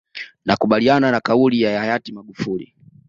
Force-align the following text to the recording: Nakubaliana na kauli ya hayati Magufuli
Nakubaliana 0.45 1.11
na 1.11 1.19
kauli 1.19 1.61
ya 1.61 1.79
hayati 1.79 2.11
Magufuli 2.13 2.73